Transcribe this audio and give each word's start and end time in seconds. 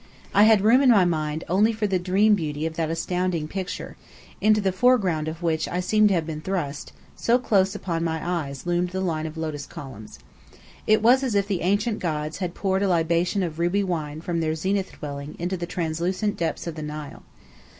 I 0.33 0.45
had 0.45 0.61
room 0.61 0.81
in 0.81 0.89
my 0.89 1.05
mind 1.05 1.43
only 1.47 1.71
for 1.71 1.85
the 1.85 1.99
dream 1.99 2.33
beauty 2.33 2.65
of 2.65 2.73
that 2.73 2.89
astounding 2.89 3.47
picture, 3.47 3.97
into 4.41 4.59
the 4.59 4.71
foreground 4.71 5.27
of 5.27 5.43
which 5.43 5.67
I 5.67 5.79
seemed 5.79 6.07
to 6.07 6.15
have 6.15 6.25
been 6.25 6.41
thrust, 6.41 6.91
so 7.15 7.37
close 7.37 7.75
upon 7.75 8.03
my 8.03 8.19
eyes 8.27 8.65
loomed 8.65 8.89
the 8.89 8.99
line 8.99 9.27
of 9.27 9.37
lotus 9.37 9.67
columns. 9.67 10.17
It 10.87 11.03
was 11.03 11.21
as 11.21 11.35
if 11.35 11.47
the 11.47 11.61
ancient 11.61 11.99
gods 11.99 12.39
had 12.39 12.55
poured 12.55 12.81
a 12.81 12.87
libation 12.87 13.43
of 13.43 13.59
ruby 13.59 13.83
wine 13.83 14.21
from 14.21 14.39
their 14.39 14.55
zenith 14.55 14.91
dwelling 14.93 15.35
into 15.37 15.55
the 15.55 15.67
translucent 15.67 16.35
depths 16.35 16.65
of 16.65 16.73
the 16.73 16.81
Nile. 16.81 17.21